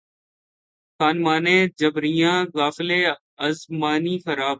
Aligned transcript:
خانمانِ 0.99 1.47
جبریانِ 1.79 2.45
غافل 2.55 3.13
از 3.37 3.67
معنی 3.71 4.19
خراب! 4.19 4.49